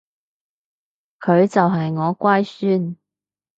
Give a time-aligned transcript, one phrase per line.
[1.19, 2.97] 佢就係我乖孫